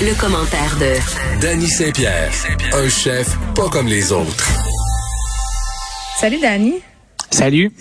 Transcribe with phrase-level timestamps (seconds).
[0.00, 2.30] Le, commentaire de Danny Saint-Pierre,
[2.72, 4.50] un chef pas comme les autres.
[6.18, 6.74] Salut Danny.
[7.30, 7.72] Salut.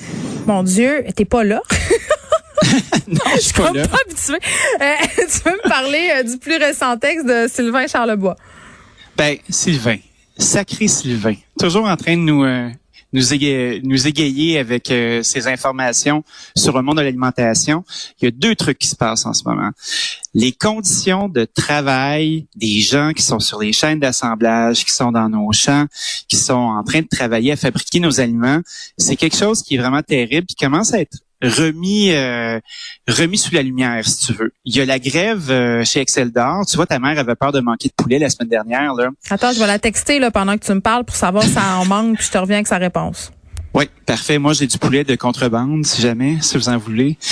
[0.45, 1.61] Mon Dieu, t'es pas là.
[3.07, 3.87] non, je suis pas là.
[3.87, 4.37] Pas habitué.
[4.81, 8.35] Euh, tu veux me parler euh, du plus récent texte de Sylvain Charlebois?
[9.17, 9.97] Ben, Sylvain.
[10.37, 11.35] Sacré Sylvain.
[11.59, 12.69] Toujours en train de nous, euh,
[13.13, 16.23] nous, égayer, avec euh, ces informations
[16.55, 17.83] sur le monde de l'alimentation.
[18.21, 19.69] Il y a deux trucs qui se passent en ce moment.
[20.33, 25.29] Les conditions de travail des gens qui sont sur les chaînes d'assemblage, qui sont dans
[25.29, 25.85] nos champs,
[26.27, 28.61] qui sont en train de travailler à fabriquer nos aliments,
[28.97, 32.59] c'est quelque chose qui est vraiment terrible, qui commence à être remis euh,
[33.07, 34.51] remis sous la lumière, si tu veux.
[34.65, 36.65] Il y a la grève euh, chez Excel d'Or.
[36.67, 38.93] Tu vois, ta mère avait peur de manquer de poulet la semaine dernière.
[38.93, 39.09] Là.
[39.29, 41.77] Attends, je vais la texter là, pendant que tu me parles pour savoir si ça
[41.77, 43.31] en manque, puis je te reviens avec sa réponse.
[43.73, 44.37] Oui, parfait.
[44.37, 47.17] Moi, j'ai du poulet de contrebande, si jamais, si vous en voulez.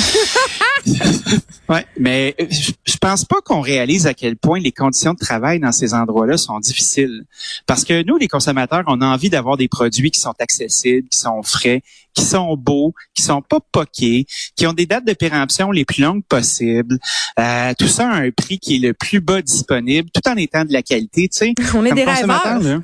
[1.69, 5.71] ouais, mais je, pense pas qu'on réalise à quel point les conditions de travail dans
[5.71, 7.23] ces endroits-là sont difficiles.
[7.65, 11.17] Parce que nous, les consommateurs, on a envie d'avoir des produits qui sont accessibles, qui
[11.17, 11.81] sont frais,
[12.13, 16.03] qui sont beaux, qui sont pas poqués, qui ont des dates de péremption les plus
[16.03, 16.99] longues possibles.
[17.39, 20.65] Euh, tout ça à un prix qui est le plus bas disponible, tout en étant
[20.65, 21.29] de la qualité.
[21.29, 22.59] Tu sais, On est comme des rêveurs.
[22.59, 22.81] là,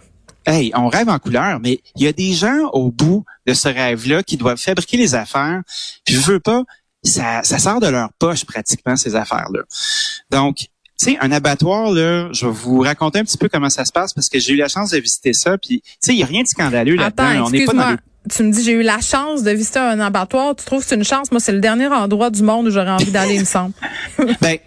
[0.49, 3.67] Hey, on rêve en couleur, mais il y a des gens au bout de ce
[3.67, 5.61] rêve-là qui doivent fabriquer les affaires.
[6.05, 6.63] Puis je veux pas,
[7.07, 9.61] ça, ça sort de leur poche pratiquement ces affaires-là.
[10.31, 10.57] Donc,
[10.99, 13.91] tu sais, un abattoir, là, je vais vous raconter un petit peu comment ça se
[13.91, 15.57] passe parce que j'ai eu la chance de visiter ça.
[15.57, 17.23] Puis, tu sais, il y a rien de scandaleux là-dedans.
[17.23, 17.97] Attends, On n'est pas dans excuse-moi.
[18.29, 20.55] Tu me dis j'ai eu la chance de visiter un abattoir.
[20.55, 21.31] Tu trouves que c'est une chance?
[21.31, 23.73] Moi, c'est le dernier endroit du monde où j'aurais envie d'aller, il me semble.
[24.41, 24.57] Ben,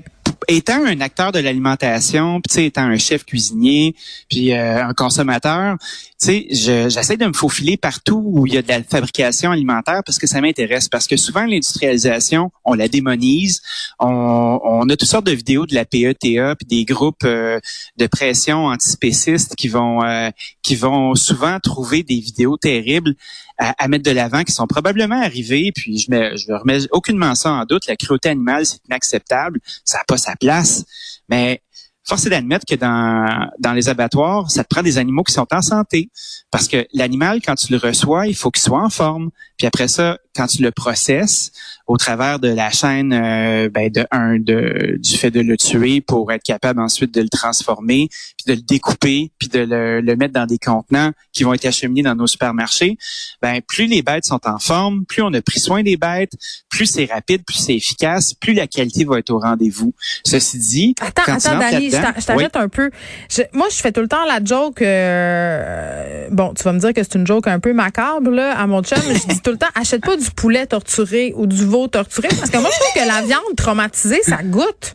[0.57, 3.95] étant un acteur de l'alimentation, puis étant un chef cuisinier,
[4.29, 8.59] puis euh, un consommateur, tu sais, je- j'essaie de me faufiler partout où il y
[8.59, 10.89] a de la fabrication alimentaire parce que ça m'intéresse.
[10.89, 13.63] Parce que souvent, l'industrialisation, on la démonise.
[13.99, 17.59] On, on a toutes sortes de vidéos de la PETA, puis des groupes euh,
[17.97, 20.31] de pression antispécistes qui vont euh,
[20.63, 23.15] qui vont souvent trouver des vidéos terribles
[23.61, 25.71] à, à mettre de l'avant qui sont probablement arrivées.
[25.75, 27.87] Puis je je remets aucunement ça en doute.
[27.87, 29.61] La cruauté animale, c'est inacceptable.
[29.85, 30.85] Ça n'a pas sa place.
[31.29, 31.63] Mais
[32.05, 35.47] force est d'admettre que dans, dans les abattoirs, ça te prend des animaux qui sont
[35.53, 36.11] en santé.
[36.51, 39.31] Parce que l'animal, quand tu le reçois, il faut qu'il soit en forme.
[39.61, 41.53] Puis après ça, quand tu le processes
[41.87, 46.01] au travers de la chaîne euh, ben de un de du fait de le tuer
[46.01, 50.17] pour être capable ensuite de le transformer, puis de le découper, puis de le, le
[50.17, 52.97] mettre dans des contenants qui vont être acheminés dans nos supermarchés,
[53.43, 56.33] ben plus les bêtes sont en forme, plus on a pris soin des bêtes,
[56.71, 59.93] plus c'est rapide, plus c'est efficace, plus la qualité va être au rendez-vous.
[60.25, 62.91] Ceci dit, Attends, quand attends, Dani, je t'arrête un peu.
[63.29, 64.81] Je- moi, je fais tout le temps la joke.
[64.81, 68.67] euh, bon, tu vas me dire que c'est une joke un peu macabre là, à
[68.67, 68.99] mon chum.
[69.09, 72.29] mais je dis tout le temps, achète pas du poulet torturé ou du veau torturé
[72.29, 74.95] parce que moi, je trouve que la viande traumatisée, ça goûte.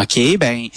[0.00, 0.68] OK, ben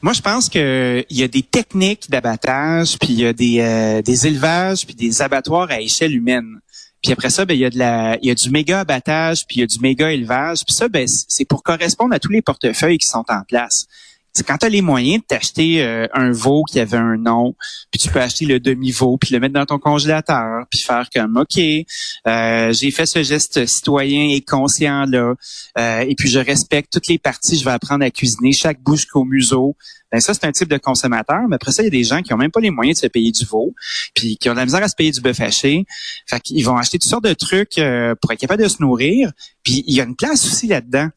[0.00, 3.60] moi je pense que il y a des techniques d'abattage, puis il y a des,
[3.60, 6.58] euh, des élevages, puis des abattoirs à échelle humaine.
[7.02, 9.46] Puis après ça, ben il y a de la, il y a du méga abattage,
[9.46, 10.60] puis il y a du méga élevage.
[10.66, 13.86] Puis ça, ben c'est pour correspondre à tous les portefeuilles qui sont en place.
[14.34, 17.54] C'est quand tu as les moyens de t'acheter euh, un veau qui avait un nom,
[17.90, 21.36] puis tu peux acheter le demi-veau, puis le mettre dans ton congélateur, puis faire comme
[21.36, 25.34] OK, euh, j'ai fait ce geste citoyen et conscient là,
[25.78, 29.06] euh, et puis je respecte toutes les parties, je vais apprendre à cuisiner chaque bouche
[29.06, 29.76] qu'au museau.
[30.10, 32.22] Ben ça c'est un type de consommateur, mais après ça il y a des gens
[32.22, 33.74] qui ont même pas les moyens de se payer du veau,
[34.14, 35.84] puis qui ont de la misère à se payer du bœuf haché.
[36.26, 39.32] Fait qu'ils vont acheter toutes sortes de trucs euh, pour être capable de se nourrir,
[39.62, 41.08] puis il y a une place aussi là-dedans.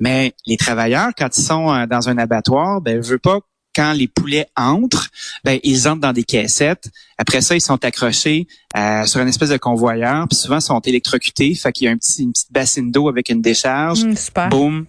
[0.00, 3.40] Mais les travailleurs, quand ils sont euh, dans un abattoir, ben, veut pas
[3.74, 5.08] quand les poulets entrent,
[5.44, 6.88] ben ils entrent dans des caissettes.
[7.18, 10.80] Après ça, ils sont accrochés euh, sur une espèce de convoyeur, puis souvent ils sont
[10.80, 11.54] électrocutés.
[11.54, 14.02] Fait qu'il y a un petit, une petite bassine d'eau avec une décharge.
[14.02, 14.48] Hum, super.
[14.48, 14.86] Boum.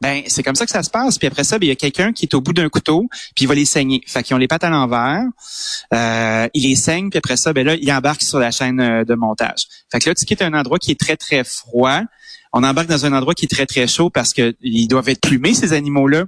[0.00, 1.18] Ben, c'est comme ça que ça se passe.
[1.18, 3.44] Puis après ça, ben, il y a quelqu'un qui est au bout d'un couteau, puis
[3.44, 4.02] il va les saigner.
[4.06, 5.24] Fait qu'ils ont les pattes à l'envers.
[5.92, 9.04] Euh, il les saigne, puis après ça, ben là, il embarque sur la chaîne euh,
[9.04, 9.66] de montage.
[9.90, 12.02] Fait que là, tu quittes un endroit qui est très, très froid.
[12.52, 15.20] On embarque dans un endroit qui est très, très chaud parce que ils doivent être
[15.20, 16.24] plumés, ces animaux-là.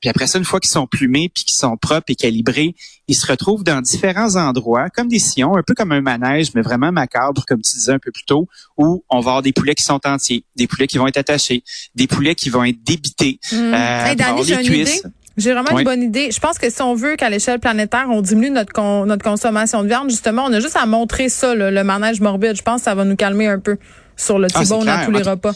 [0.00, 2.74] Puis après ça, une fois qu'ils sont plumés puis qu'ils sont propres et calibrés,
[3.08, 6.62] ils se retrouvent dans différents endroits, comme des sillons, un peu comme un manège, mais
[6.62, 9.74] vraiment macabre, comme tu disais un peu plus tôt, où on va avoir des poulets
[9.74, 11.64] qui sont entiers, des poulets qui vont être attachés,
[11.96, 13.40] des poulets qui vont être débités.
[13.50, 13.56] Mmh.
[13.56, 15.02] Euh, hey, Danny, j'ai une idée.
[15.36, 16.30] J'ai vraiment une bonne idée.
[16.32, 19.88] Je pense que si on veut qu'à l'échelle planétaire, on diminue notre notre consommation de
[19.88, 22.56] viande, justement, on a juste à montrer ça, le manège morbide.
[22.56, 23.78] Je pense que ça va nous calmer un peu
[24.18, 25.52] sur le T-bone ah, tous les repas.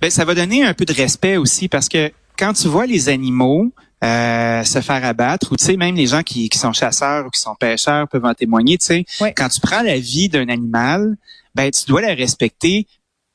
[0.00, 3.08] Ben, ça va donner un peu de respect aussi parce que quand tu vois les
[3.08, 3.72] animaux
[4.04, 7.30] euh, se faire abattre, ou tu sais, même les gens qui, qui, sont chasseurs ou
[7.30, 11.16] qui sont pêcheurs peuvent en témoigner, tu sais, quand tu prends la vie d'un animal,
[11.54, 12.86] ben tu dois la respecter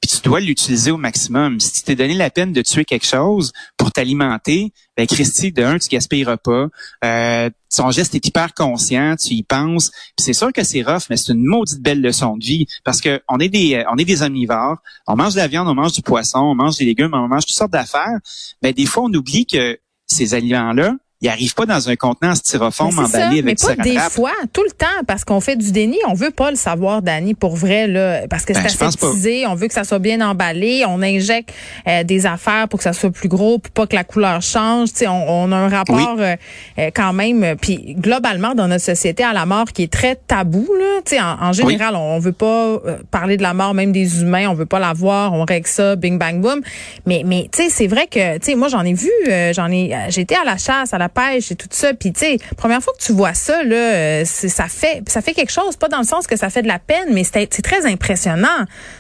[0.02, 1.60] puis tu dois l'utiliser au maximum.
[1.60, 5.64] Si tu t'es donné la peine de tuer quelque chose pour t'alimenter, ben Christy, de
[5.64, 6.68] un, tu gaspilleras pas.
[7.06, 9.92] Euh, son geste est hyper conscient, tu y penses.
[10.20, 13.22] c'est sûr que c'est rough, mais c'est une maudite belle leçon de vie parce que
[13.30, 14.78] on est des on est des omnivores.
[15.08, 17.46] On mange de la viande, on mange du poisson, on mange des légumes, on mange
[17.46, 18.20] toutes sortes d'affaires.
[18.64, 22.98] Mais des fois, on oublie que ces aliments-là, il arrive pas dans un contenant styrofoam
[22.98, 25.98] emballé avec mais pas des fois, tout le temps, parce qu'on fait du déni.
[26.08, 29.46] On veut pas le savoir, Dani, pour vrai, là, parce que ben, c'est aseptisé.
[29.46, 30.84] On veut que ça soit bien emballé.
[30.88, 31.54] On injecte
[31.88, 34.90] euh, des affaires pour que ça soit plus gros, pour pas que la couleur change.
[35.04, 36.36] on, on a un rapport euh,
[36.80, 40.68] euh, quand même, puis globalement dans notre société à la mort qui est très tabou.
[40.80, 42.80] Là, en, en général, on, veut pas
[43.12, 44.48] parler de la mort, même des humains.
[44.50, 45.34] On veut pas la voir.
[45.34, 46.62] On règle ça, bing bang boom.
[47.06, 49.12] Mais, mais tu sais, c'est vrai que, tu sais, moi j'en ai vu,
[49.54, 51.94] j'en ai, j'étais à la chasse, à la pêche et tout ça.
[51.94, 55.34] Puis tu sais, première fois que tu vois ça, là, euh, ça fait ça fait
[55.34, 57.86] quelque chose, pas dans le sens que ça fait de la peine, mais c'est très
[57.86, 58.48] impressionnant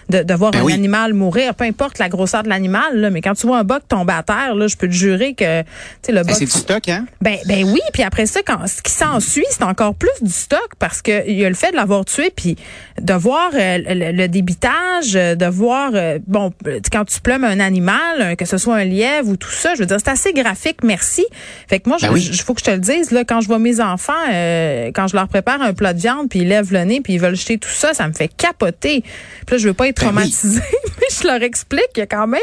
[0.09, 2.97] de, de voir ben un animal mourir, peu importe la grosseur de l'animal.
[2.97, 5.33] Là, mais quand tu vois un boc tomber à terre, là, je peux te jurer
[5.33, 5.67] que tu
[6.03, 7.05] sais le ben, c'est du stock, hein?
[7.21, 7.81] Ben ben oui.
[7.93, 11.37] Puis après ça, quand ce qui s'ensuit, c'est encore plus du stock parce que il
[11.37, 12.57] y a le fait de l'avoir tué, puis
[12.99, 16.51] de voir euh, le, débitage, de voir euh, bon
[16.91, 19.85] quand tu plumes un animal, que ce soit un lièvre ou tout ça, je veux
[19.85, 20.83] dire c'est assez graphique.
[20.83, 21.25] Merci.
[21.67, 23.47] Fait que moi, ben je, il faut que je te le dise, là, quand je
[23.47, 26.71] vois mes enfants, euh, quand je leur prépare un plat de viande, puis ils lèvent
[26.71, 29.01] le nez, puis ils veulent jeter tout ça, ça me fait capoter.
[29.01, 30.61] Puis là, je veux pas être ben traumatisée,
[30.99, 32.41] mais je leur explique qu'il y a quand même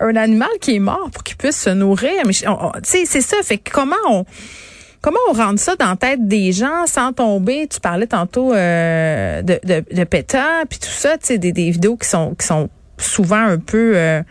[0.00, 2.12] un animal qui est mort pour qu'il puisse se nourrir.
[2.26, 2.44] Mais tu
[2.82, 3.36] sais, c'est ça.
[3.42, 4.24] Fait que comment on
[5.04, 7.66] Comment on rentre ça dans la tête des gens sans tomber?
[7.70, 11.70] Tu parlais tantôt euh, de, de, de PETA, puis tout ça, tu sais, des, des
[11.70, 14.22] vidéos qui sont qui sont souvent un peu euh,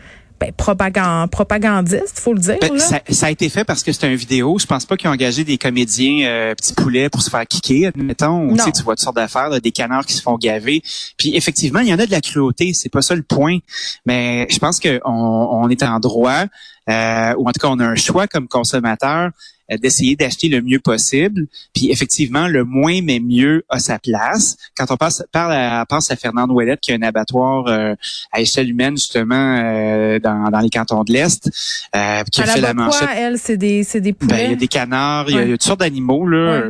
[0.44, 2.58] ben, propagand, propagandiste, faut le dire.
[2.60, 4.58] Ben, ça, a été fait parce que c'est une vidéo.
[4.60, 7.88] Je pense pas qu'ils ont engagé des comédiens euh, petits poulets pour se faire kicker,
[7.88, 8.50] admettons.
[8.50, 10.84] Ou, tu vois toutes sortes d'affaires, des canards qui se font gaver.
[11.18, 12.74] Puis effectivement, il y en a de la cruauté.
[12.74, 13.60] C'est pas ça le point.
[14.06, 16.44] Mais je pense qu'on on est en droit,
[16.90, 19.30] euh, ou en tout cas, on a un choix comme consommateur
[19.70, 21.48] d'essayer d'acheter le mieux possible.
[21.74, 24.58] Puis effectivement, le moins mais mieux a sa place.
[24.78, 27.96] Quand on passe, parle à, pense à Fernande Ouellette, qui a un abatoir euh,
[28.32, 31.50] à échelle humaine justement euh, dans, dans les cantons de l'Est,
[31.96, 33.08] euh, qui a fait la manchette.
[33.08, 34.36] Quoi, elle, c'est des, c'est des poulets.
[34.36, 36.64] Ben, il y a des canards, il y, a, toutes sortes d'animaux là.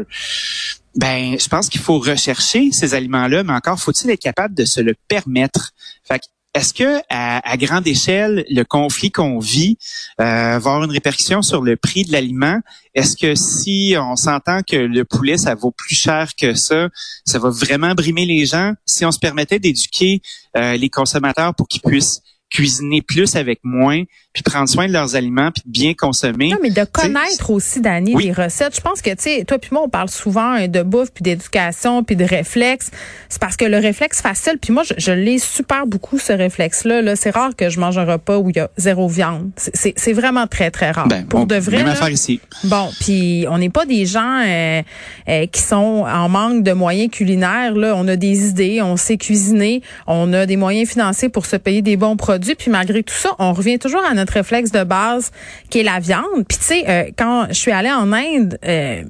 [0.95, 4.79] Ben, je pense qu'il faut rechercher ces aliments-là, mais encore faut-il être capable de se
[4.79, 5.71] le permettre.
[6.03, 6.21] Fait
[6.53, 9.77] est-ce que à, grande échelle, le conflit qu'on vit
[10.21, 12.59] euh, va avoir une répercussion sur le prix de l'aliment?
[12.93, 16.89] Est-ce que si on s'entend que le poulet ça vaut plus cher que ça,
[17.25, 18.73] ça va vraiment brimer les gens?
[18.85, 20.21] Si on se permettait d'éduquer
[20.55, 22.21] euh, les consommateurs pour qu'ils puissent
[22.53, 26.49] cuisiner plus avec moins, puis prendre soin de leurs aliments, puis bien consommer.
[26.49, 28.75] Non, mais de connaître aussi, Dani, les recettes.
[28.75, 31.23] Je pense que, tu sais, toi puis moi, on parle souvent hein, de bouffe, puis
[31.23, 32.91] d'éducation, puis de réflexe.
[33.27, 37.01] C'est parce que le réflexe facile, puis moi, je, je l'ai super beaucoup, ce réflexe-là.
[37.01, 39.49] -là, c'est rare que je mange un repas où il y a zéro viande.
[39.55, 41.07] C'est vraiment très, très rare.
[41.07, 41.83] Ben, Pour de vrai.
[41.83, 42.39] Même ici.
[42.65, 44.81] Bon, puis on n'est pas des gens euh,
[45.27, 47.73] euh, qui sont en manque de moyens culinaires.
[47.73, 47.95] Là.
[47.97, 51.81] On a des idées, on sait cuisiner, on a des moyens financiers pour se payer
[51.81, 55.31] des bons produits puis malgré tout ça, on revient toujours à notre réflexe de base
[55.69, 56.45] qui est la viande.
[56.47, 59.03] Puis tu sais, euh, quand je suis allée en Inde, euh,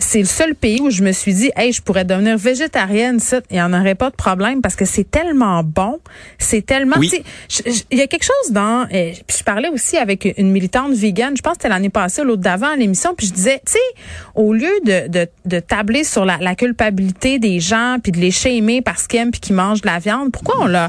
[0.00, 3.18] c'est le seul pays où je me suis dit, hey, je pourrais devenir végétarienne,
[3.50, 6.00] il n'y en aurait pas de problème parce que c'est tellement bon,
[6.38, 10.50] c'est tellement, il y a quelque chose dans, euh, puis je parlais aussi avec une
[10.50, 13.60] militante végane, je pense que c'était l'année passée, l'autre d'avant à l'émission, puis je disais,
[13.64, 14.02] tu sais,
[14.34, 18.30] au lieu de, de, de tabler sur la, la culpabilité des gens puis de les
[18.30, 20.88] shamer parce qu'ils aiment puis qu'ils mangent de la viande, pourquoi on l'a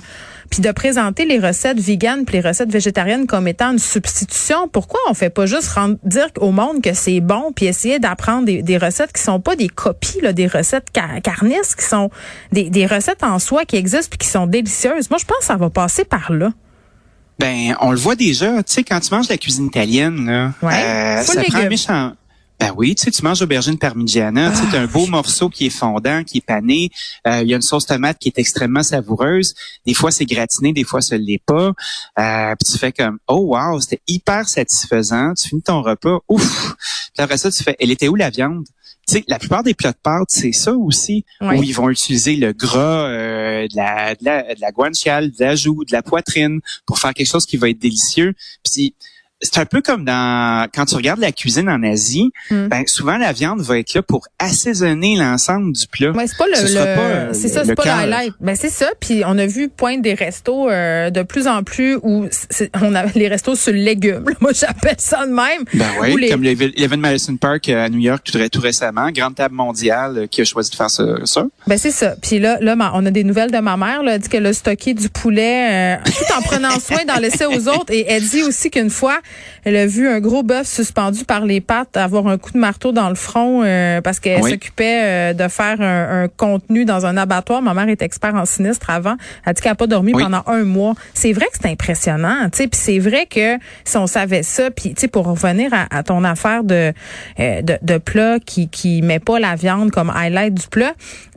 [0.51, 4.67] puis de présenter les recettes véganes puis les recettes végétariennes comme étant une substitution.
[4.67, 8.46] Pourquoi on fait pas juste rendre, dire au monde que c'est bon puis essayer d'apprendre
[8.46, 12.12] des, des, recettes qui sont pas des copies là, des recettes car carnistes qui sont
[12.51, 15.10] des, des recettes en soi qui existent puis qui sont délicieuses?
[15.10, 16.51] Moi, je pense que ça va passer par là.
[17.39, 18.58] Ben, on le voit déjà.
[18.58, 22.12] Tu sais, quand tu manges la cuisine italienne, là, euh, ça prend un méchant
[22.61, 25.69] Ben oui, tu sais, tu manges aubergine parmigiana, tu sais, un beau morceau qui est
[25.71, 26.91] fondant, qui est pané.
[27.27, 29.55] Euh, Il y a une sauce tomate qui est extrêmement savoureuse.
[29.87, 31.73] Des fois, c'est gratiné, des fois, ça l'est pas.
[32.19, 35.33] Euh, puis tu fais comme, oh wow, c'était hyper satisfaisant.
[35.33, 36.75] Tu finis ton repas, ouf.
[37.15, 38.63] Puis après ça, tu fais, elle était où la viande?
[39.07, 41.57] Tu sais, la plupart des plats de pâtes, c'est ça aussi, Oui.
[41.57, 45.43] où ils vont utiliser le gras euh, de, la, de, la, de la guanciale, de
[45.43, 48.35] la joue, de la poitrine pour faire quelque chose qui va être délicieux.
[48.63, 48.93] Puis
[49.41, 52.67] c'est un peu comme dans quand tu regardes la cuisine en Asie, Mm.
[52.67, 56.12] ben souvent la viande va être là pour assaisonner l'ensemble du plat.
[56.12, 57.98] Ouais, c'est pas le, Ce sera le- pas, euh, c'est ça, c'est pas cœur.
[57.98, 58.33] le highlight.
[58.39, 58.88] Ben c'est ça.
[59.00, 62.93] Puis on a vu poindre des restos euh, de plus en plus où c'est- on
[62.95, 64.25] a les restos sur le légume.
[64.41, 65.63] Moi j'appelle ça de même.
[65.74, 69.10] Ben Ou oui, les- comme l'Evan Madison Park euh, à New York tout, tout récemment,
[69.12, 71.03] grande table mondiale euh, qui a choisi de faire ça.
[71.25, 71.45] ça.
[71.67, 72.15] Ben c'est ça.
[72.21, 74.03] Puis là, là, on a des nouvelles de ma mère.
[74.03, 77.45] Là, elle dit qu'elle a stocké du poulet euh, tout en prenant soin d'en laisser
[77.45, 77.91] aux autres.
[77.91, 79.19] Et elle dit aussi qu'une fois,
[79.63, 82.91] elle a vu un gros bœuf suspendu par les pattes avoir un coup de marteau
[82.91, 84.51] dans le front euh, parce qu'elle Oui.
[84.51, 87.61] s'occupait euh, de faire un, un contenu dans un abattoir.
[87.61, 89.15] Ma mère est expert en sinistre avant.
[89.45, 90.23] Elle dit qu'elle n'a pas dormi Oui.
[90.23, 90.93] pendant un mois.
[91.13, 92.50] C'est vrai que c'est impressionnant.
[92.51, 92.67] tu sais.
[92.67, 96.03] Puis c'est vrai que si on savait ça, puis tu sais, pour revenir à, à
[96.03, 96.93] ton affaire de,
[97.39, 100.93] euh, de, de plat qui qui met pas la viande comme highlight du plat,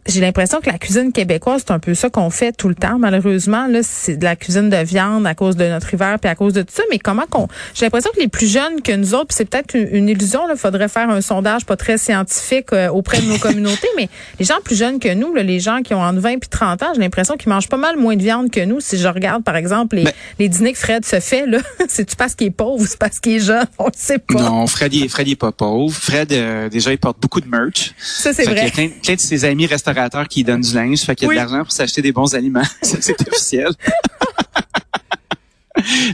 [0.07, 2.99] j'ai l'impression que la cuisine québécoise, c'est un peu ça qu'on fait tout le temps.
[2.99, 6.35] Malheureusement, là, c'est de la cuisine de viande à cause de notre hiver puis à
[6.35, 6.83] cause de tout ça.
[6.91, 9.75] Mais comment qu'on, j'ai l'impression que les plus jeunes que nous autres, puis c'est peut-être
[9.75, 10.41] une, une illusion.
[10.51, 13.89] Il faudrait faire un sondage pas très scientifique euh, auprès de nos communautés.
[13.97, 14.09] Mais
[14.39, 16.83] les gens plus jeunes que nous, là, les gens qui ont entre 20 puis 30
[16.83, 18.81] ans, j'ai l'impression qu'ils mangent pas mal moins de viande que nous.
[18.81, 21.59] Si je regarde, par exemple, les, Ben- les dîners que Fred se fait, là,
[21.89, 23.65] c'est-tu parce qu'il est pauvre ou c'est parce qu'il est jeune?
[23.79, 24.35] On le sait pas.
[24.35, 25.95] Non, Fred, il, est- Fred, il est pas pauvre.
[25.95, 27.95] Fred, euh, déjà, il porte beaucoup de merch.
[27.99, 28.71] Ça, c'est vrai.
[28.71, 29.94] plein, plein de ses amis restaurateurs
[30.29, 31.01] qui donnent du linge.
[31.01, 31.35] Fait qu'il y a Oui.
[31.37, 32.63] de l'argent pour s'acheter des bons aliments.
[32.83, 33.73] C'est officiel.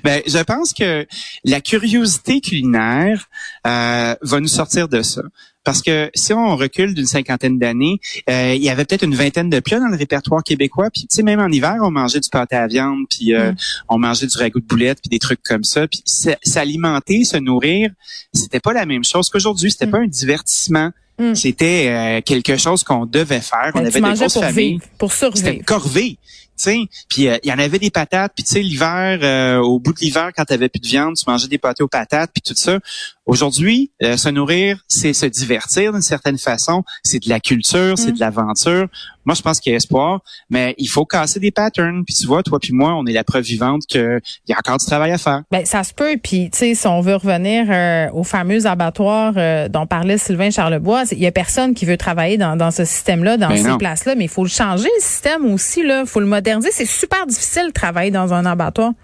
[0.04, 1.06] ben, je pense que
[1.44, 3.28] la curiosité culinaire
[3.66, 5.22] euh, va nous sortir de ça.
[5.62, 9.50] Parce que si on recule d'une cinquantaine d'années, euh, il y avait peut-être une vingtaine
[9.50, 10.88] de plats dans le répertoire québécois.
[10.90, 13.56] Puis tu sais, même en hiver, on mangeait du pâté à viande, puis euh, Mm.
[13.90, 15.86] on mangeait du ragoût de boulette, puis des trucs comme ça.
[15.86, 16.02] Puis
[16.42, 17.90] s'alimenter, se nourrir,
[18.32, 19.70] c'était pas la même chose qu'aujourd'hui.
[19.70, 19.90] C'était Mm.
[19.90, 20.90] pas un divertissement.
[21.20, 21.34] Mm.
[21.34, 23.70] C'était euh, quelque chose qu'on devait faire.
[23.74, 24.72] On Ben, avait des grosses pour familles.
[24.72, 25.54] vivre, pour C'était survivre.
[25.58, 26.18] une corvée.
[26.56, 26.78] tu sais.
[27.08, 29.92] Puis euh, il y en avait des patates, puis tu sais l'hiver, euh, au bout
[29.92, 32.54] de l'hiver, quand tu plus de viande, tu mangeais des pâtés aux patates, puis tout
[32.54, 32.78] ça.
[33.26, 38.10] Aujourd'hui, euh, se nourrir, c'est se divertir d'une certaine façon, c'est de la culture, c'est
[38.10, 38.14] Mm.
[38.14, 38.86] de l'aventure.
[39.30, 42.04] Moi, je pense qu'il y a espoir, mais il faut casser des patterns.
[42.04, 44.78] Puis tu vois, toi puis moi, on est la preuve vivante qu'il y a encore
[44.78, 45.42] du travail à faire.
[45.52, 46.16] Ben ça se peut.
[46.20, 50.50] Puis tu sais, si on veut revenir euh, au fameux abattoir euh, dont parlait Sylvain
[50.50, 53.78] Charlebois, il y a personne qui veut travailler dans, dans ce système-là, dans Ben ces
[53.78, 54.16] places-là.
[54.16, 56.04] Mais il faut le changer le système aussi là.
[56.06, 56.70] Faut le moderniser.
[56.72, 58.94] C'est super difficile de travailler dans un abattoir.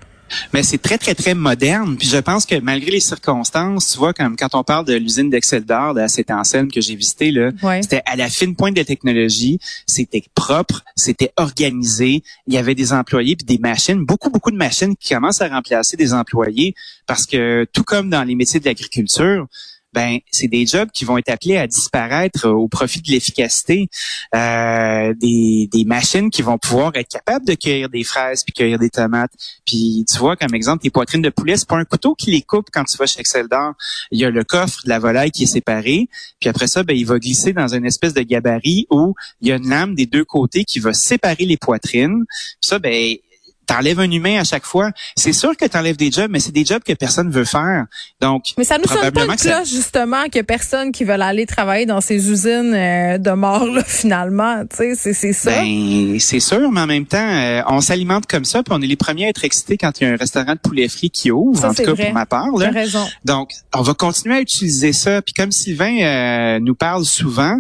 [0.53, 1.97] Mais c'est très, très, très moderne.
[1.97, 5.31] Puis je pense que malgré les circonstances, tu vois, comme quand on parle de l'usine
[5.31, 7.83] d'Excel d'or de cette enseigne que j'ai visitée, là, Ouais.
[7.83, 12.75] c'était à la fine pointe de la technologie, c'était propre, c'était organisé, il y avait
[12.75, 16.75] des employés puis des machines, beaucoup, beaucoup de machines qui commencent à remplacer des employés
[17.07, 19.47] parce que tout comme dans les métiers de l'agriculture,
[19.97, 23.89] ben c'est des jobs qui vont être appelés à disparaître euh, au profit de l'efficacité
[24.35, 28.79] euh, des, des machines qui vont pouvoir être capables de cueillir des fraises puis cueillir
[28.79, 29.33] des tomates.
[29.65, 32.43] Puis tu vois comme exemple tes poitrines de poulet c'est pas un couteau qui les
[32.43, 33.73] coupe quand tu vas chez Excel d'or
[34.11, 36.09] il y a le coffre de la volaille qui est séparé.
[36.41, 39.53] Puis après ça ben il va glisser dans une espèce de gabarit où il y
[39.53, 42.25] a une lame des deux côtés qui va séparer les poitrines.
[42.29, 43.17] Puis ça ben
[43.67, 44.91] T'enlèves un humain à chaque fois.
[45.17, 47.87] C'est sûr que t'enlèves des jobs, mais c'est des jobs que personne veut faire.
[48.21, 50.93] Donc, Mais ça nous sonne pas une que ça- cloche justement qu'il y a personne
[50.93, 54.63] qui veut aller travailler dans ces usines euh, de mort là finalement.
[54.71, 55.51] Tu sais, c'est c'est ça.
[55.51, 58.87] Ben, c'est sûr, mais en même temps, euh, on s'alimente comme ça, puis on est
[58.87, 61.31] les premiers à être excités quand il y a un restaurant de poulet frit qui
[61.31, 62.05] ouvre, Ça, en tout cas vrai.
[62.07, 62.51] pour ma part.
[62.57, 62.71] Là.
[62.71, 63.05] raison.
[63.25, 65.23] Donc, on va continuer à utiliser ça.
[65.23, 67.59] Puis comme Sylvain euh, nous parle souvent,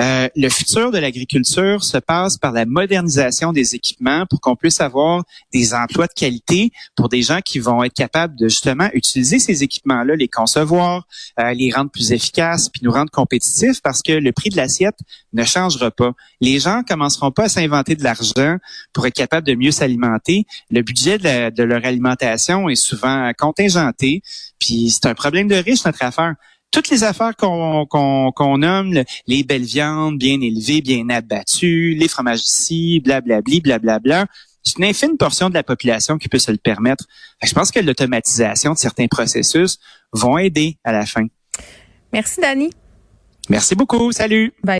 [0.00, 4.80] euh, le futur de l'agriculture se passe par la modernisation des équipements pour qu'on puisse
[4.80, 5.22] avoir
[5.56, 9.62] des emplois de qualité pour des gens qui vont être capables de justement utiliser ces
[9.62, 11.06] équipements-là, les concevoir,
[11.40, 14.98] euh, les rendre plus efficaces, puis nous rendre compétitifs parce que le prix de l'assiette
[15.32, 16.12] ne changera pas.
[16.40, 18.56] Les gens commenceront pas à s'inventer de l'argent
[18.92, 20.44] pour être capables de mieux s'alimenter.
[20.70, 24.22] Le budget de, la- de leur alimentation est souvent contingenté,
[24.58, 26.34] puis c'est un problème de riche notre affaire.
[26.72, 32.42] Toutes les affaires qu'on nomme, le- les belles viandes bien élevées, bien abattues, les fromages
[32.42, 34.26] d'ici, blablabli, blablabla,
[34.66, 37.04] c'est une infime portion de la population qui peut se le permettre.
[37.42, 39.78] Je pense que l'automatisation de certains processus
[40.12, 41.26] vont aider à la fin.
[42.12, 42.70] Merci Dani.
[43.48, 44.10] Merci beaucoup.
[44.10, 44.52] Salut.
[44.64, 44.74] Bye.